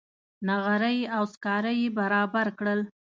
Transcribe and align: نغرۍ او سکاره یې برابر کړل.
نغرۍ 0.47 0.99
او 1.15 1.23
سکاره 1.33 1.71
یې 1.81 1.87
برابر 1.99 2.47
کړل. 2.59 2.79